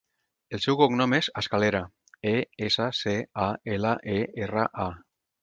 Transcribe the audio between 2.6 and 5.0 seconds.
essa, ce, a, ela, e, erra, a.